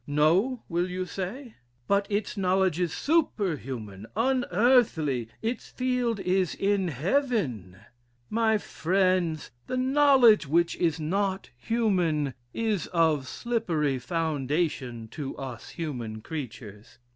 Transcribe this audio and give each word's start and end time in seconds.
'No,' 0.07 0.63
will 0.67 0.89
you 0.89 1.05
say? 1.05 1.57
'but 1.87 2.07
its 2.09 2.35
knowledge 2.35 2.79
is 2.79 2.91
superhuman, 2.91 4.07
unearthly 4.15 5.27
its 5.43 5.69
field 5.69 6.19
is 6.21 6.55
in 6.55 6.87
heaven.' 6.87 7.77
My 8.27 8.57
friends, 8.57 9.51
the 9.67 9.77
knowledge 9.77 10.47
which 10.47 10.75
is 10.77 10.99
not 10.99 11.51
human, 11.55 12.33
is 12.51 12.87
of 12.87 13.27
slippery 13.27 13.99
foundation 13.99 15.07
to 15.09 15.37
us 15.37 15.69
human 15.77 16.21
creatures. 16.21 16.97